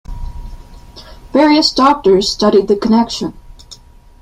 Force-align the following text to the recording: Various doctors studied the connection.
Various 1.31 1.69
doctors 1.71 2.27
studied 2.27 2.67
the 2.67 2.75
connection. 2.75 3.33